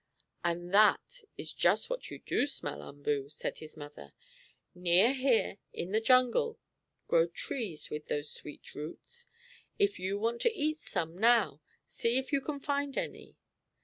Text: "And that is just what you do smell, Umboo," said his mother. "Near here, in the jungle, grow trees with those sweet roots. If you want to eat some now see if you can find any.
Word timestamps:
"And 0.43 0.73
that 0.73 1.21
is 1.37 1.53
just 1.53 1.87
what 1.87 2.09
you 2.09 2.17
do 2.17 2.47
smell, 2.47 2.81
Umboo," 2.81 3.29
said 3.29 3.59
his 3.59 3.77
mother. 3.77 4.13
"Near 4.73 5.13
here, 5.13 5.59
in 5.73 5.91
the 5.91 6.01
jungle, 6.01 6.57
grow 7.07 7.27
trees 7.27 7.91
with 7.91 8.07
those 8.07 8.31
sweet 8.33 8.73
roots. 8.73 9.27
If 9.77 9.99
you 9.99 10.17
want 10.17 10.41
to 10.41 10.57
eat 10.57 10.81
some 10.81 11.15
now 11.15 11.61
see 11.87 12.17
if 12.17 12.33
you 12.33 12.41
can 12.41 12.59
find 12.59 12.97
any. 12.97 13.37